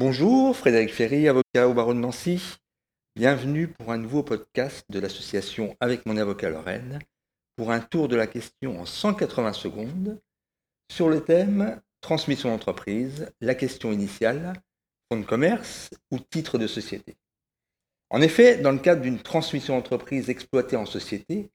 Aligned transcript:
Bonjour, 0.00 0.56
Frédéric 0.56 0.94
Ferry, 0.94 1.28
avocat 1.28 1.68
au 1.68 1.74
barreau 1.74 1.92
de 1.92 1.98
Nancy. 1.98 2.56
Bienvenue 3.16 3.68
pour 3.68 3.92
un 3.92 3.98
nouveau 3.98 4.22
podcast 4.22 4.86
de 4.88 4.98
l'association 4.98 5.76
Avec 5.78 6.06
mon 6.06 6.16
avocat 6.16 6.48
Lorraine, 6.48 7.00
pour 7.54 7.70
un 7.70 7.80
tour 7.80 8.08
de 8.08 8.16
la 8.16 8.26
question 8.26 8.80
en 8.80 8.86
180 8.86 9.52
secondes 9.52 10.18
sur 10.90 11.10
le 11.10 11.22
thème 11.22 11.82
Transmission 12.00 12.48
d'entreprise, 12.48 13.30
la 13.42 13.54
question 13.54 13.92
initiale, 13.92 14.54
fonds 15.12 15.20
de 15.20 15.26
commerce 15.26 15.90
ou 16.10 16.18
titre 16.18 16.56
de 16.56 16.66
société. 16.66 17.18
En 18.08 18.22
effet, 18.22 18.56
dans 18.56 18.72
le 18.72 18.78
cadre 18.78 19.02
d'une 19.02 19.20
transmission 19.20 19.76
d'entreprise 19.76 20.30
exploitée 20.30 20.76
en 20.76 20.86
société, 20.86 21.50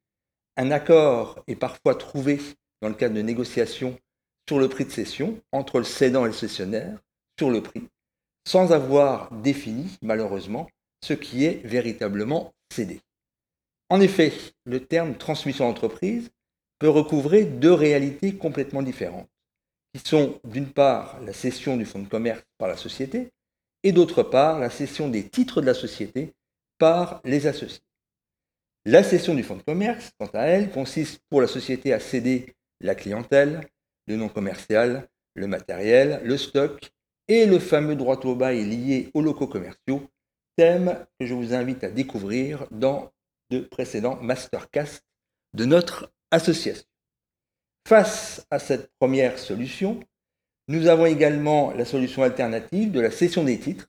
un 0.56 0.70
accord 0.70 1.44
est 1.48 1.56
parfois 1.56 1.96
trouvé 1.96 2.40
dans 2.84 2.90
le 2.90 2.94
cadre 2.94 3.16
de 3.16 3.24
négociations 3.24 3.98
sur 4.48 4.60
le 4.60 4.70
prix 4.70 4.86
de 4.86 4.92
cession 4.92 5.42
entre 5.52 5.80
le 5.80 5.84
cédant 5.84 6.26
et 6.26 6.30
le 6.30 6.34
cessionnaire 6.36 7.00
sur 7.40 7.50
le 7.50 7.64
prix 7.64 7.90
sans 8.48 8.72
avoir 8.72 9.32
défini, 9.32 9.98
malheureusement, 10.02 10.70
ce 11.04 11.14
qui 11.14 11.46
est 11.46 11.66
véritablement 11.66 12.54
cédé. 12.72 13.02
En 13.90 14.02
effet, 14.02 14.34
le 14.66 14.86
terme 14.86 15.16
transmission 15.16 15.68
d'entreprise 15.68 16.30
peut 16.80 16.90
recouvrer 16.90 17.46
deux 17.46 17.74
réalités 17.74 18.36
complètement 18.36 18.82
différentes, 18.82 19.30
qui 19.94 20.02
sont 20.08 20.40
d'une 20.44 20.72
part 20.72 21.20
la 21.22 21.34
cession 21.34 21.78
du 21.78 21.86
fonds 21.86 22.02
de 22.02 22.08
commerce 22.08 22.44
par 22.58 22.68
la 22.68 22.78
société 22.78 23.30
et 23.84 23.92
d'autre 23.92 24.24
part 24.24 24.60
la 24.60 24.70
cession 24.70 25.10
des 25.10 25.28
titres 25.28 25.62
de 25.62 25.68
la 25.68 25.74
société 25.74 26.34
par 26.78 27.22
les 27.24 27.48
associés. 27.48 27.82
La 28.86 29.04
cession 29.04 29.34
du 29.34 29.44
fonds 29.44 29.58
de 29.58 29.64
commerce, 29.64 30.12
quant 30.20 30.30
à 30.34 30.44
elle, 30.44 30.72
consiste 30.72 31.22
pour 31.30 31.42
la 31.42 31.48
société 31.48 31.94
à 31.94 32.00
céder 32.00 32.54
la 32.82 32.96
clientèle, 32.96 33.68
le 34.08 34.16
non 34.16 34.30
commercial, 34.30 35.08
le 35.34 35.48
matériel, 35.48 36.22
le 36.24 36.38
stock 36.38 36.92
et 37.28 37.46
le 37.46 37.60
fameux 37.60 37.96
droit 37.96 38.20
au 38.26 38.36
bail 38.36 38.64
lié 38.64 39.10
aux 39.14 39.22
locaux 39.22 39.48
commerciaux, 39.48 40.04
thème 40.56 41.06
que 41.20 41.26
je 41.26 41.34
vous 41.34 41.54
invite 41.54 41.84
à 41.84 41.90
découvrir 41.90 42.68
dans 42.72 43.12
de 43.52 43.60
précédents 43.60 44.18
mastercasts 44.22 45.06
de 45.54 45.66
notre 45.66 46.12
association. 46.32 46.86
Face 47.88 48.46
à 48.50 48.60
cette 48.60 48.92
première 49.00 49.38
solution, 49.38 50.00
nous 50.68 50.88
avons 50.88 51.06
également 51.06 51.72
la 51.72 51.86
solution 51.86 52.24
alternative 52.24 52.92
de 52.92 53.00
la 53.00 53.12
cession 53.12 53.44
des 53.44 53.60
titres, 53.60 53.88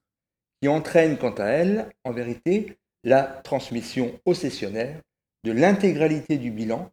qui 0.61 0.69
entraîne 0.69 1.17
quant 1.17 1.34
à 1.34 1.47
elle, 1.47 1.91
en 2.05 2.12
vérité, 2.12 2.77
la 3.05 3.23
transmission 3.23 4.19
au 4.25 4.34
cessionnaire 4.34 5.01
de 5.45 5.53
l'intégralité 5.53 6.39
du 6.39 6.51
bilan, 6.51 6.91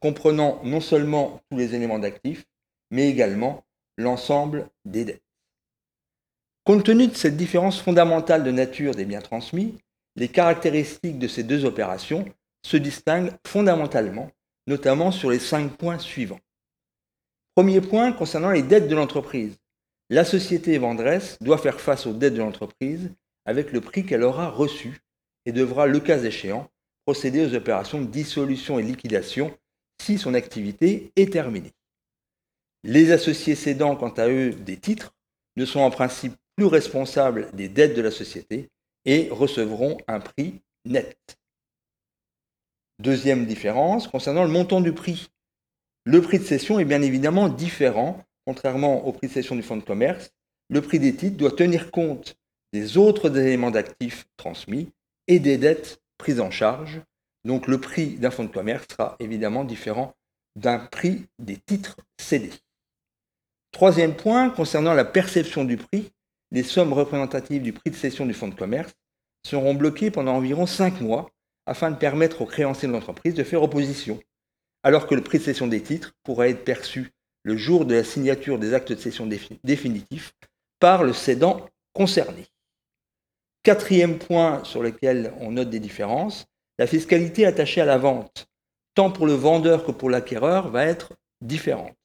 comprenant 0.00 0.60
non 0.64 0.80
seulement 0.80 1.40
tous 1.50 1.56
les 1.56 1.74
éléments 1.74 1.98
d'actifs, 1.98 2.44
mais 2.90 3.08
également 3.08 3.64
l'ensemble 3.96 4.68
des 4.84 5.04
dettes. 5.04 5.23
Compte 6.64 6.84
tenu 6.84 7.08
de 7.08 7.14
cette 7.14 7.36
différence 7.36 7.78
fondamentale 7.78 8.42
de 8.42 8.50
nature 8.50 8.94
des 8.94 9.04
biens 9.04 9.20
transmis, 9.20 9.76
les 10.16 10.28
caractéristiques 10.28 11.18
de 11.18 11.28
ces 11.28 11.42
deux 11.42 11.66
opérations 11.66 12.24
se 12.64 12.78
distinguent 12.78 13.32
fondamentalement, 13.46 14.30
notamment 14.66 15.12
sur 15.12 15.30
les 15.30 15.38
cinq 15.38 15.76
points 15.76 15.98
suivants. 15.98 16.40
Premier 17.54 17.82
point 17.82 18.12
concernant 18.12 18.50
les 18.50 18.62
dettes 18.62 18.88
de 18.88 18.94
l'entreprise. 18.94 19.58
La 20.08 20.24
société 20.24 20.78
vendresse 20.78 21.36
doit 21.42 21.58
faire 21.58 21.80
face 21.80 22.06
aux 22.06 22.14
dettes 22.14 22.34
de 22.34 22.38
l'entreprise 22.38 23.12
avec 23.44 23.70
le 23.70 23.82
prix 23.82 24.06
qu'elle 24.06 24.22
aura 24.22 24.48
reçu 24.48 25.00
et 25.44 25.52
devra, 25.52 25.86
le 25.86 26.00
cas 26.00 26.22
échéant, 26.22 26.70
procéder 27.04 27.44
aux 27.44 27.54
opérations 27.54 28.00
de 28.00 28.06
dissolution 28.06 28.78
et 28.78 28.82
liquidation 28.82 29.54
si 30.00 30.16
son 30.16 30.32
activité 30.32 31.12
est 31.16 31.30
terminée. 31.30 31.72
Les 32.84 33.12
associés 33.12 33.54
cédant, 33.54 33.96
quant 33.96 34.14
à 34.14 34.28
eux, 34.28 34.50
des 34.50 34.78
titres 34.78 35.14
ne 35.56 35.66
sont 35.66 35.80
en 35.80 35.90
principe 35.90 36.34
plus 36.56 36.66
responsables 36.66 37.50
des 37.52 37.68
dettes 37.68 37.96
de 37.96 38.02
la 38.02 38.10
société 38.10 38.70
et 39.04 39.28
recevront 39.30 39.98
un 40.06 40.20
prix 40.20 40.62
net. 40.84 41.16
Deuxième 43.00 43.46
différence, 43.46 44.06
concernant 44.06 44.44
le 44.44 44.50
montant 44.50 44.80
du 44.80 44.92
prix. 44.92 45.30
Le 46.04 46.20
prix 46.22 46.38
de 46.38 46.44
cession 46.44 46.78
est 46.78 46.84
bien 46.84 47.02
évidemment 47.02 47.48
différent, 47.48 48.24
contrairement 48.46 49.06
au 49.06 49.12
prix 49.12 49.28
de 49.28 49.32
cession 49.32 49.56
du 49.56 49.62
fonds 49.62 49.76
de 49.76 49.82
commerce. 49.82 50.30
Le 50.68 50.80
prix 50.80 50.98
des 50.98 51.14
titres 51.14 51.36
doit 51.36 51.50
tenir 51.50 51.90
compte 51.90 52.36
des 52.72 52.96
autres 52.96 53.36
éléments 53.36 53.70
d'actifs 53.70 54.26
transmis 54.36 54.92
et 55.26 55.38
des 55.38 55.58
dettes 55.58 56.00
prises 56.18 56.40
en 56.40 56.50
charge. 56.50 57.00
Donc 57.44 57.66
le 57.66 57.80
prix 57.80 58.16
d'un 58.16 58.30
fonds 58.30 58.44
de 58.44 58.52
commerce 58.52 58.86
sera 58.90 59.16
évidemment 59.18 59.64
différent 59.64 60.14
d'un 60.56 60.78
prix 60.78 61.26
des 61.38 61.56
titres 61.56 61.96
cédés. 62.18 62.52
Troisième 63.72 64.14
point, 64.14 64.50
concernant 64.50 64.94
la 64.94 65.04
perception 65.04 65.64
du 65.64 65.76
prix, 65.76 66.12
les 66.54 66.62
sommes 66.62 66.92
représentatives 66.92 67.62
du 67.62 67.72
prix 67.72 67.90
de 67.90 67.96
cession 67.96 68.26
du 68.26 68.32
fonds 68.32 68.46
de 68.46 68.54
commerce 68.54 68.94
seront 69.44 69.74
bloquées 69.74 70.12
pendant 70.12 70.36
environ 70.36 70.66
5 70.66 71.00
mois 71.00 71.28
afin 71.66 71.90
de 71.90 71.96
permettre 71.96 72.42
aux 72.42 72.46
créanciers 72.46 72.86
de 72.86 72.92
l'entreprise 72.92 73.34
de 73.34 73.42
faire 73.42 73.64
opposition, 73.64 74.20
alors 74.84 75.08
que 75.08 75.16
le 75.16 75.24
prix 75.24 75.38
de 75.38 75.42
cession 75.42 75.66
des 75.66 75.82
titres 75.82 76.12
pourra 76.22 76.48
être 76.48 76.64
perçu 76.64 77.10
le 77.42 77.56
jour 77.56 77.84
de 77.84 77.96
la 77.96 78.04
signature 78.04 78.60
des 78.60 78.72
actes 78.72 78.92
de 78.92 78.98
cession 78.98 79.28
définitifs 79.64 80.32
par 80.78 81.02
le 81.02 81.12
cédant 81.12 81.66
concerné. 81.92 82.46
Quatrième 83.64 84.18
point 84.18 84.62
sur 84.62 84.80
lequel 84.80 85.34
on 85.40 85.52
note 85.52 85.70
des 85.70 85.80
différences, 85.80 86.46
la 86.78 86.86
fiscalité 86.86 87.46
attachée 87.46 87.80
à 87.80 87.84
la 87.84 87.98
vente, 87.98 88.46
tant 88.94 89.10
pour 89.10 89.26
le 89.26 89.32
vendeur 89.32 89.84
que 89.84 89.90
pour 89.90 90.08
l'acquéreur, 90.08 90.70
va 90.70 90.84
être 90.84 91.14
différente. 91.40 91.96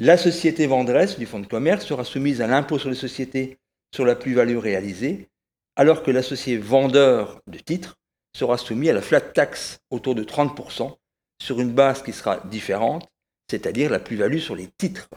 La 0.00 0.16
société 0.16 0.68
vendresse 0.68 1.18
du 1.18 1.26
fonds 1.26 1.40
de 1.40 1.48
commerce 1.48 1.84
sera 1.84 2.04
soumise 2.04 2.40
à 2.40 2.46
l'impôt 2.46 2.78
sur 2.78 2.88
les 2.88 2.94
sociétés 2.94 3.58
sur 3.92 4.04
la 4.04 4.14
plus-value 4.14 4.56
réalisée, 4.56 5.28
alors 5.74 6.04
que 6.04 6.12
l'associé 6.12 6.56
vendeur 6.56 7.40
de 7.48 7.58
titres 7.58 7.96
sera 8.32 8.58
soumis 8.58 8.90
à 8.90 8.92
la 8.92 9.02
flat 9.02 9.20
tax 9.20 9.80
autour 9.90 10.14
de 10.14 10.22
30% 10.22 10.94
sur 11.42 11.58
une 11.58 11.72
base 11.72 12.04
qui 12.04 12.12
sera 12.12 12.38
différente, 12.44 13.08
c'est-à-dire 13.50 13.90
la 13.90 13.98
plus-value 13.98 14.38
sur 14.38 14.54
les 14.54 14.68
titres. 14.78 15.08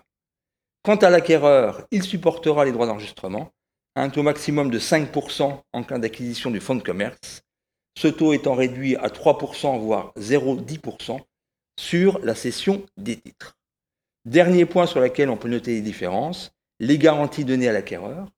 Quant 0.82 0.96
à 0.96 1.12
l'acquéreur, 1.12 1.86
il 1.92 2.02
supportera 2.02 2.66
les 2.66 2.72
droits 2.72 2.88
d'enregistrement, 2.88 3.52
un 3.96 4.10
taux 4.10 4.24
maximum 4.24 4.72
de 4.72 4.80
5% 4.80 5.62
en 5.74 5.84
cas 5.84 6.00
d'acquisition 6.00 6.50
du 6.50 6.60
fonds 6.60 6.74
de 6.74 6.82
commerce, 6.82 7.44
ce 8.00 8.08
taux 8.08 8.34
étant 8.34 8.56
réduit 8.56 8.96
à 8.96 9.10
3% 9.10 9.80
voire 9.80 10.12
0,10% 10.18 11.20
sur 11.80 12.18
la 12.26 12.34
cession 12.34 12.84
des 12.98 13.18
titres. 13.18 13.61
Dernier 14.26 14.66
point 14.66 14.86
sur 14.86 15.00
lequel 15.00 15.30
on 15.30 15.38
peut 15.38 15.50
noter 15.50 15.72
les 15.72 15.82
différences, 15.82 16.54
les 16.80 16.98
garanties 17.00 17.46
données 17.46 17.68
à 17.68 17.74
l'acquéreur. 17.74 18.30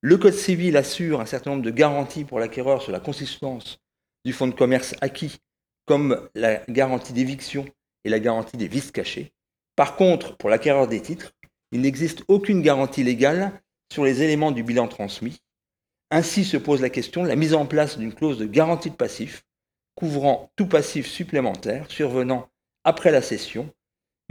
Le 0.00 0.16
Code 0.16 0.34
civil 0.34 0.76
assure 0.76 1.20
un 1.20 1.26
certain 1.26 1.50
nombre 1.50 1.64
de 1.64 1.70
garanties 1.70 2.24
pour 2.24 2.38
l'acquéreur 2.38 2.80
sur 2.80 2.92
la 2.92 3.00
consistance 3.00 3.80
du 4.24 4.32
fonds 4.32 4.46
de 4.46 4.54
commerce 4.54 4.94
acquis, 5.00 5.40
comme 5.84 6.28
la 6.34 6.62
garantie 6.68 7.12
d'éviction 7.12 7.66
et 8.04 8.08
la 8.08 8.20
garantie 8.20 8.56
des 8.56 8.68
vices 8.68 8.92
cachés. 8.92 9.32
Par 9.74 9.96
contre, 9.96 10.36
pour 10.36 10.48
l'acquéreur 10.48 10.86
des 10.86 11.02
titres, 11.02 11.32
il 11.72 11.80
n'existe 11.80 12.22
aucune 12.28 12.62
garantie 12.62 13.02
légale 13.02 13.52
sur 13.92 14.04
les 14.04 14.22
éléments 14.22 14.52
du 14.52 14.62
bilan 14.62 14.86
transmis. 14.86 15.40
Ainsi 16.12 16.44
se 16.44 16.56
pose 16.56 16.80
la 16.80 16.90
question 16.90 17.24
de 17.24 17.28
la 17.28 17.36
mise 17.36 17.54
en 17.54 17.66
place 17.66 17.98
d'une 17.98 18.14
clause 18.14 18.38
de 18.38 18.46
garantie 18.46 18.90
de 18.90 18.96
passif 18.96 19.44
couvrant 19.94 20.50
tout 20.56 20.66
passif 20.66 21.06
supplémentaire 21.06 21.90
survenant 21.90 22.48
après 22.84 23.10
la 23.10 23.22
cession 23.22 23.72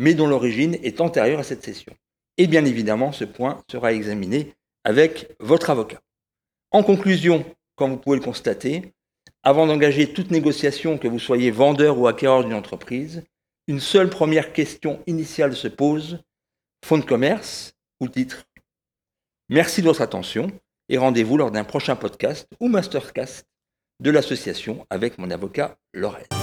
mais 0.01 0.15
dont 0.15 0.25
l'origine 0.25 0.79
est 0.81 0.99
antérieure 0.99 1.41
à 1.41 1.43
cette 1.43 1.63
session. 1.63 1.93
Et 2.39 2.47
bien 2.47 2.65
évidemment, 2.65 3.11
ce 3.11 3.23
point 3.23 3.61
sera 3.71 3.93
examiné 3.93 4.55
avec 4.83 5.31
votre 5.39 5.69
avocat. 5.69 6.01
En 6.71 6.81
conclusion, 6.81 7.45
comme 7.75 7.91
vous 7.91 7.97
pouvez 7.97 8.17
le 8.17 8.23
constater, 8.23 8.93
avant 9.43 9.67
d'engager 9.67 10.11
toute 10.11 10.31
négociation, 10.31 10.97
que 10.97 11.07
vous 11.07 11.19
soyez 11.19 11.51
vendeur 11.51 11.99
ou 11.99 12.07
acquéreur 12.07 12.43
d'une 12.43 12.55
entreprise, 12.55 13.23
une 13.67 13.79
seule 13.79 14.09
première 14.09 14.53
question 14.53 15.03
initiale 15.05 15.55
se 15.55 15.67
pose, 15.67 16.23
fonds 16.83 16.97
de 16.97 17.05
commerce 17.05 17.73
ou 17.99 18.07
titre? 18.07 18.45
Merci 19.49 19.81
de 19.81 19.87
votre 19.87 20.01
attention 20.01 20.47
et 20.89 20.97
rendez-vous 20.97 21.37
lors 21.37 21.51
d'un 21.51 21.63
prochain 21.63 21.95
podcast 21.95 22.47
ou 22.59 22.69
mastercast 22.69 23.45
de 23.99 24.09
l'association 24.09 24.87
avec 24.89 25.19
mon 25.19 25.29
avocat 25.29 25.77
Lorraine. 25.93 26.40